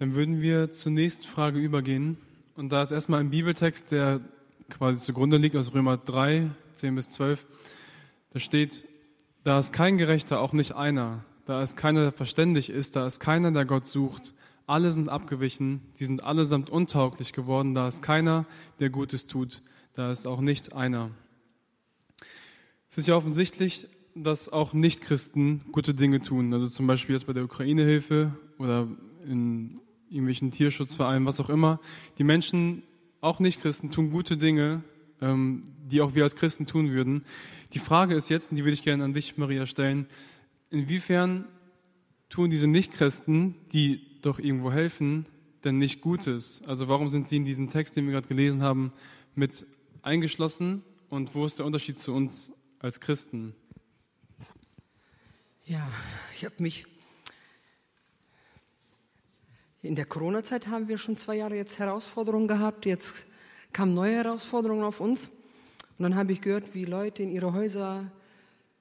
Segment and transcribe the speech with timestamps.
[0.00, 2.16] Dann würden wir zur nächsten Frage übergehen.
[2.56, 4.22] Und da ist erstmal ein Bibeltext, der
[4.70, 7.44] quasi zugrunde liegt aus Römer 3, 10 bis 12.
[8.30, 8.86] Da steht,
[9.44, 11.22] da ist kein Gerechter, auch nicht einer.
[11.44, 12.96] Da ist keiner, der verständig ist.
[12.96, 14.32] Da ist keiner, der Gott sucht.
[14.66, 15.82] Alle sind abgewichen.
[15.92, 17.74] Sie sind allesamt untauglich geworden.
[17.74, 18.46] Da ist keiner,
[18.78, 19.60] der Gutes tut.
[19.92, 21.10] Da ist auch nicht einer.
[22.88, 26.54] Es ist ja offensichtlich, dass auch Nichtchristen gute Dinge tun.
[26.54, 28.88] Also zum Beispiel jetzt bei der Ukraine-Hilfe oder
[29.26, 29.78] in
[30.10, 31.80] irgendwelchen Tierschutzvereinen, was auch immer.
[32.18, 32.82] Die Menschen,
[33.20, 34.82] auch Nichtchristen, tun gute Dinge,
[35.20, 37.24] ähm, die auch wir als Christen tun würden.
[37.72, 40.06] Die Frage ist jetzt, und die würde ich gerne an dich, Maria, stellen,
[40.70, 41.46] inwiefern
[42.28, 45.26] tun diese Nichtchristen, die doch irgendwo helfen,
[45.64, 46.62] denn nicht Gutes?
[46.66, 48.92] Also warum sind sie in diesen Text, den wir gerade gelesen haben,
[49.34, 49.66] mit
[50.02, 53.54] eingeschlossen und wo ist der Unterschied zu uns als Christen?
[55.66, 55.88] Ja,
[56.34, 56.86] ich habe mich.
[59.82, 62.86] In der Corona-Zeit haben wir schon zwei Jahre jetzt Herausforderungen gehabt.
[62.86, 63.26] Jetzt
[63.72, 65.28] kamen neue Herausforderungen auf uns.
[65.98, 68.10] Und dann habe ich gehört, wie Leute in ihre Häuser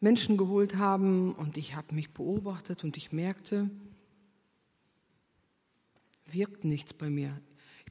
[0.00, 1.34] Menschen geholt haben.
[1.34, 3.70] Und ich habe mich beobachtet und ich merkte,
[6.26, 7.40] wirkt nichts bei mir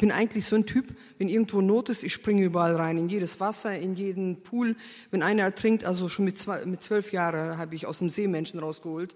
[0.00, 0.86] bin eigentlich so ein Typ,
[1.18, 4.74] wenn irgendwo Not ist, ich springe überall rein, in jedes Wasser, in jeden Pool.
[5.10, 8.26] Wenn einer ertrinkt, also schon mit, zwei, mit zwölf Jahren habe ich aus dem See
[8.26, 9.14] Menschen rausgeholt.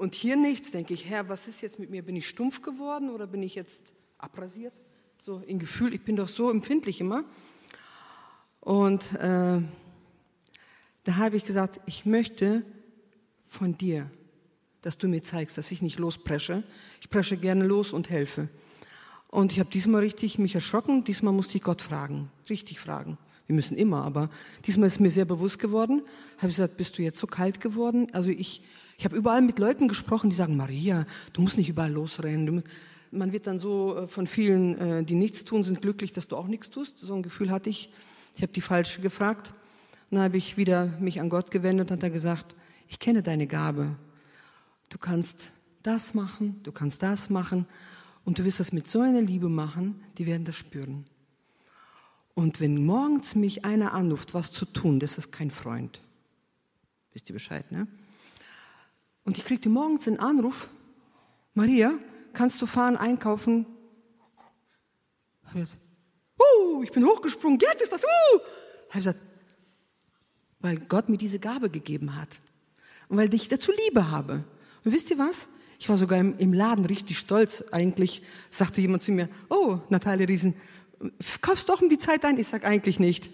[0.00, 2.02] Und hier nichts, denke ich, Herr, was ist jetzt mit mir?
[2.02, 3.82] Bin ich stumpf geworden oder bin ich jetzt
[4.16, 4.72] abrasiert?
[5.22, 7.22] So in Gefühl, ich bin doch so empfindlich immer.
[8.60, 9.60] Und äh,
[11.04, 12.64] da habe ich gesagt, ich möchte
[13.46, 14.10] von dir,
[14.80, 16.62] dass du mir zeigst, dass ich nicht lospresche.
[17.02, 18.48] Ich presche gerne los und helfe.
[19.28, 21.04] Und ich habe diesmal richtig mich erschrocken.
[21.04, 23.18] Diesmal musste ich Gott fragen, richtig fragen.
[23.46, 24.30] Wir müssen immer, aber
[24.66, 26.00] diesmal ist mir sehr bewusst geworden.
[26.38, 28.06] Habe ich gesagt, bist du jetzt so kalt geworden?
[28.14, 28.62] Also ich,
[29.00, 32.62] ich habe überall mit Leuten gesprochen, die sagen, Maria, du musst nicht überall losrennen.
[33.10, 36.36] man wird dann so äh, von vielen, äh, die nichts tun, sind glücklich, dass du
[36.36, 36.98] auch nichts tust.
[36.98, 37.90] So ein Gefühl hatte ich.
[38.36, 39.54] Ich habe die falsche gefragt.
[40.10, 42.54] Dann habe ich wieder mich an Gott gewendet und hat er gesagt,
[42.88, 43.96] ich kenne deine Gabe.
[44.90, 45.48] Du kannst
[45.82, 47.64] das machen, du kannst das machen.
[48.26, 51.06] Und du wirst das mit so einer Liebe machen, die werden das spüren.
[52.34, 56.02] Und wenn morgens mich einer anruft, was zu tun, das ist kein Freund.
[57.14, 57.88] Wisst ihr Bescheid, ne?
[59.24, 60.68] Und ich kriegte morgens einen Anruf,
[61.54, 61.92] Maria,
[62.32, 63.66] kannst du fahren, einkaufen?
[65.54, 68.40] Uh, ich bin hochgesprungen, Gerd ist das, uh!
[68.88, 69.20] Ich gesagt,
[70.60, 72.40] weil Gott mir diese Gabe gegeben hat.
[73.08, 74.44] Und weil ich dazu Liebe habe.
[74.84, 75.48] Und wisst ihr was?
[75.78, 77.64] Ich war sogar im, im Laden richtig stolz.
[77.72, 80.54] Eigentlich sagte jemand zu mir, oh, Natalia Riesen,
[81.40, 82.38] kaufst doch um die Zeit ein?
[82.38, 83.30] Ich sag eigentlich nicht.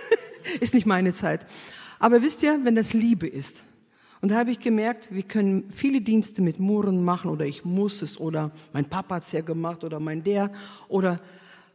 [0.60, 1.46] ist nicht meine Zeit.
[1.98, 3.58] Aber wisst ihr, wenn das Liebe ist,
[4.21, 8.03] und da habe ich gemerkt, wir können viele Dienste mit Murren machen oder ich muss
[8.03, 10.51] es oder mein Papa hat's ja gemacht oder mein der
[10.87, 11.19] oder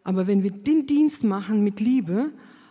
[0.04, 2.30] aber wenn wir den Dienst machen mit Liebe,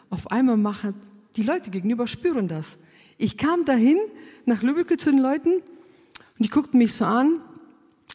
[0.10, 0.96] auf einmal machen
[1.36, 2.78] die Leute gegenüber spüren das.
[3.18, 3.98] Ich kam dahin
[4.46, 5.64] nach Lübeck zu den Leuten und
[6.40, 7.42] die guckten mich so an.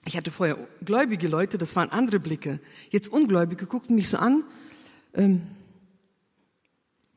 [0.06, 2.60] Ich hatte vorher gläubige Leute, das waren andere Blicke.
[2.88, 4.44] Jetzt Ungläubige guckten mich so an.
[5.12, 5.42] Ähm,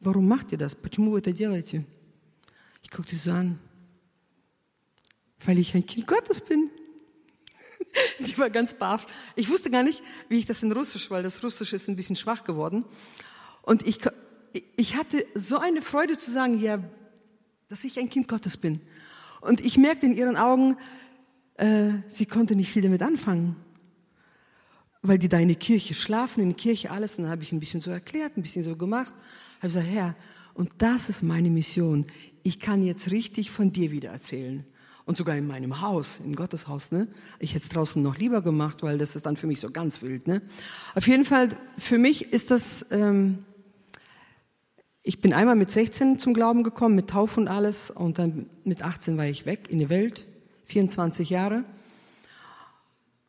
[0.02, 0.76] warum macht ihr das?
[0.76, 1.86] Почему вы это делаете?
[2.82, 3.60] Ich guckte so an.
[5.45, 6.71] Weil ich ein Kind Gottes bin.
[8.21, 9.07] Die war ganz baff.
[9.37, 12.17] Ich wusste gar nicht, wie ich das in Russisch, weil das Russisch ist ein bisschen
[12.17, 12.85] schwach geworden.
[13.63, 13.99] Und ich,
[14.77, 16.83] ich hatte so eine Freude zu sagen, ja,
[17.69, 18.81] dass ich ein Kind Gottes bin.
[19.41, 20.77] Und ich merkte in ihren Augen,
[21.57, 23.57] äh, sie konnte nicht viel damit anfangen.
[25.03, 27.17] Weil die da in der Kirche schlafen, in der Kirche alles.
[27.17, 29.15] Und dann habe ich ein bisschen so erklärt, ein bisschen so gemacht.
[29.59, 30.17] Habe gesagt, Herr,
[30.55, 32.07] und das ist meine Mission.
[32.43, 34.65] Ich kann jetzt richtig von dir wieder erzählen.
[35.09, 37.09] Und sogar in meinem Haus, im Gotteshaus, ne?
[37.39, 40.03] Ich hätte es draußen noch lieber gemacht, weil das ist dann für mich so ganz
[40.03, 40.43] wild, ne?
[40.95, 41.49] Auf jeden Fall,
[41.79, 43.39] für mich ist das, ähm,
[45.03, 47.91] ich bin einmal mit 16 zum Glauben gekommen, mit Taufe und alles.
[47.91, 50.27] Und dann mit 18 war ich weg in die Welt,
[50.67, 51.65] 24 Jahre.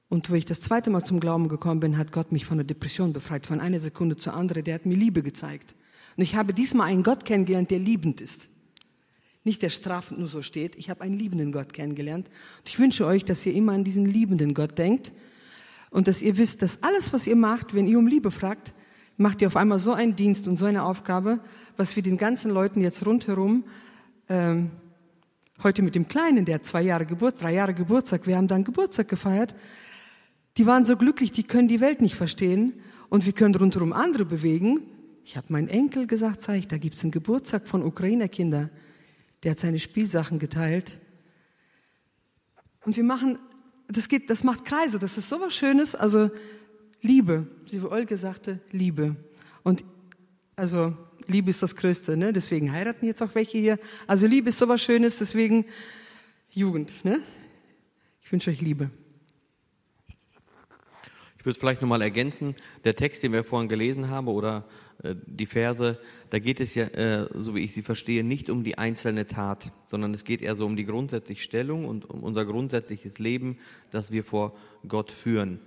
[0.10, 2.66] Und wo ich das zweite Mal zum Glauben gekommen bin, hat Gott mich von der
[2.68, 4.66] Depression befreit, von einer Sekunde zur anderen.
[4.66, 5.76] Der hat mir Liebe gezeigt.
[6.18, 8.50] Und ich habe diesmal einen Gott kennengelernt, der liebend ist.
[9.50, 10.76] Nicht der strafend nur so steht.
[10.76, 12.28] Ich habe einen liebenden Gott kennengelernt.
[12.28, 15.12] Und ich wünsche euch, dass ihr immer an diesen liebenden Gott denkt
[15.90, 18.76] und dass ihr wisst, dass alles, was ihr macht, wenn ihr um Liebe fragt,
[19.18, 21.40] macht ihr auf einmal so einen Dienst und so eine Aufgabe,
[21.78, 23.64] was wir den ganzen Leuten jetzt rundherum
[24.30, 24.70] ähm,
[25.64, 29.10] heute mit dem Kleinen, der zwei Jahre Geburt, drei Jahre Geburtstag, wir haben dann Geburtstag
[29.10, 29.56] gefeiert,
[30.58, 32.74] die waren so glücklich, die können die Welt nicht verstehen
[33.10, 34.82] und wir können rundherum andere bewegen.
[35.26, 38.70] Ich habe meinen Enkel gesagt, zeig, da gibt's einen Geburtstag von Ukrainer-Kinder,
[39.44, 40.98] der hat seine Spielsachen geteilt.
[42.86, 43.40] Und wir machen
[43.90, 45.96] das geht, das macht Kreise, das ist so was Schönes.
[45.96, 46.30] Also
[47.02, 49.16] Liebe, wie Olge sagte, Liebe.
[49.64, 49.84] Und
[50.56, 50.96] also
[51.26, 52.32] Liebe ist das Größte, ne?
[52.32, 53.80] Deswegen heiraten jetzt auch welche hier.
[54.06, 55.66] Also Liebe ist so was Schönes, deswegen
[56.52, 57.20] Jugend, ne?
[58.22, 58.92] Ich wünsche euch Liebe.
[61.40, 64.68] Ich würde vielleicht nochmal ergänzen, der Text, den wir vorhin gelesen haben oder
[65.04, 65.98] die Verse,
[66.30, 69.72] da geht es ja, äh, so wie ich sie verstehe, nicht um die einzelne Tat,
[69.86, 73.58] sondern es geht eher so um die grundsätzliche Stellung und um unser grundsätzliches Leben,
[73.92, 74.56] das wir vor
[74.88, 75.62] Gott führen.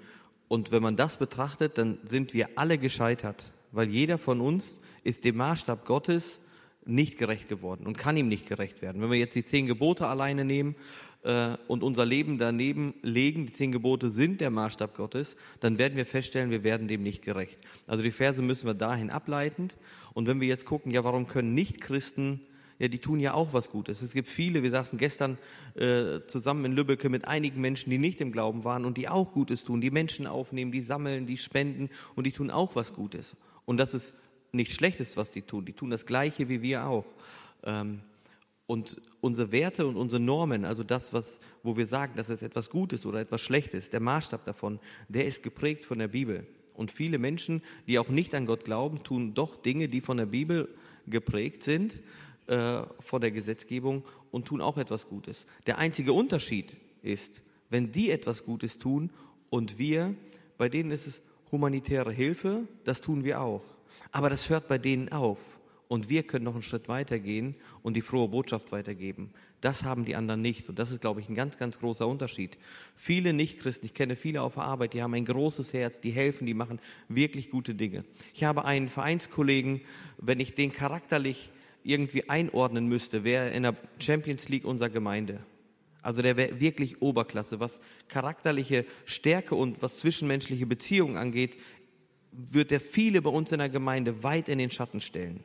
[0.48, 5.24] Und wenn man das betrachtet, dann sind wir alle gescheitert, weil jeder von uns ist
[5.24, 6.40] dem Maßstab Gottes
[6.84, 9.00] nicht gerecht geworden und kann ihm nicht gerecht werden.
[9.00, 10.74] Wenn wir jetzt die zehn Gebote alleine nehmen
[11.22, 15.96] äh, und unser Leben daneben legen, die zehn Gebote sind der Maßstab Gottes, dann werden
[15.96, 17.58] wir feststellen, wir werden dem nicht gerecht.
[17.86, 19.76] Also die Verse müssen wir dahin ableitend.
[20.14, 22.40] Und wenn wir jetzt gucken, ja, warum können Nichtchristen
[22.82, 24.02] ja, die tun ja auch was Gutes.
[24.02, 25.38] Es gibt viele, wir saßen gestern
[25.76, 29.32] äh, zusammen in Lübbecke mit einigen Menschen, die nicht im Glauben waren und die auch
[29.32, 33.36] Gutes tun, die Menschen aufnehmen, die sammeln, die spenden und die tun auch was Gutes.
[33.66, 34.16] Und das ist
[34.50, 35.64] nichts Schlechtes, was die tun.
[35.64, 37.06] Die tun das Gleiche wie wir auch.
[37.62, 38.00] Ähm,
[38.72, 42.70] und unsere Werte und unsere Normen, also das, was, wo wir sagen, dass es etwas
[42.70, 44.80] Gutes oder etwas Schlechtes, der Maßstab davon,
[45.10, 46.46] der ist geprägt von der Bibel.
[46.74, 50.24] Und viele Menschen, die auch nicht an Gott glauben, tun doch Dinge, die von der
[50.24, 50.74] Bibel
[51.06, 52.00] geprägt sind,
[52.46, 55.44] äh, von der Gesetzgebung und tun auch etwas Gutes.
[55.66, 59.10] Der einzige Unterschied ist, wenn die etwas Gutes tun
[59.50, 60.14] und wir,
[60.56, 63.64] bei denen ist es humanitäre Hilfe, das tun wir auch.
[64.12, 65.58] Aber das hört bei denen auf.
[65.92, 69.30] Und wir können noch einen Schritt weitergehen und die frohe Botschaft weitergeben.
[69.60, 70.70] Das haben die anderen nicht.
[70.70, 72.56] Und das ist, glaube ich, ein ganz, ganz großer Unterschied.
[72.96, 76.46] Viele Nichtchristen, ich kenne viele auf der Arbeit, die haben ein großes Herz, die helfen,
[76.46, 78.06] die machen wirklich gute Dinge.
[78.32, 79.82] Ich habe einen Vereinskollegen,
[80.16, 81.50] wenn ich den charakterlich
[81.84, 85.40] irgendwie einordnen müsste, wäre in der Champions League unserer Gemeinde.
[86.00, 87.60] Also der wäre wirklich Oberklasse.
[87.60, 91.58] Was charakterliche Stärke und was zwischenmenschliche Beziehungen angeht,
[92.30, 95.44] wird er viele bei uns in der Gemeinde weit in den Schatten stellen.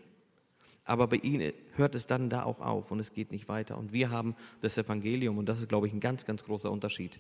[0.88, 3.78] Aber bei ihnen hört es dann da auch auf und es geht nicht weiter.
[3.78, 7.19] Und wir haben das Evangelium und das ist, glaube ich, ein ganz, ganz großer Unterschied.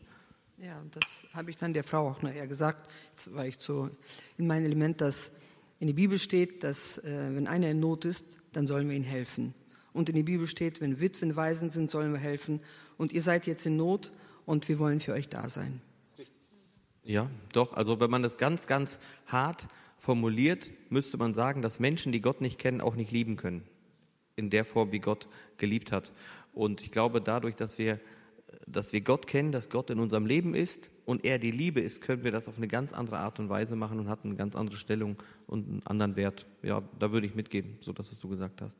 [0.57, 2.89] Ja, und das habe ich dann der Frau auch nachher gesagt,
[3.31, 3.89] war ich so
[4.37, 5.33] in meinem Element, dass
[5.79, 9.03] in der Bibel steht, dass äh, wenn einer in Not ist, dann sollen wir ihm
[9.03, 9.53] helfen.
[9.91, 12.61] Und in der Bibel steht, wenn Witwen Waisen sind, sollen wir helfen.
[12.97, 14.13] Und ihr seid jetzt in Not
[14.45, 15.81] und wir wollen für euch da sein.
[17.03, 17.73] Ja, doch.
[17.73, 19.67] Also wenn man das ganz, ganz hart
[19.97, 23.63] formuliert, müsste man sagen, dass Menschen, die Gott nicht kennen, auch nicht lieben können.
[24.35, 25.27] In der Form, wie Gott
[25.57, 26.13] geliebt hat.
[26.53, 27.99] Und ich glaube, dadurch, dass wir,
[28.67, 32.01] dass wir Gott kennen, dass Gott in unserem Leben ist und er die Liebe ist,
[32.01, 34.55] können wir das auf eine ganz andere Art und Weise machen und hat eine ganz
[34.55, 35.17] andere Stellung
[35.47, 36.45] und einen anderen Wert.
[36.61, 38.77] Ja, da würde ich mitgeben, so dass was du gesagt hast.